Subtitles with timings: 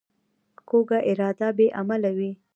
[0.67, 2.31] کوږه اراده بې عمله وي